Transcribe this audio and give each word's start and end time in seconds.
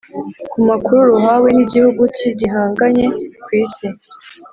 ku 0.51 0.59
makuru 0.69 1.01
ruhawe 1.11 1.47
n'igihugu 1.55 2.01
cy'igihangange 2.15 3.05
ku 3.43 3.49
isi? 3.63 3.87